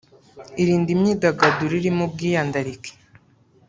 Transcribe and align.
Irinde 0.61 0.89
imyidagaduro 0.95 1.73
irimo 1.79 2.01
ubwiyandarike 2.07 2.91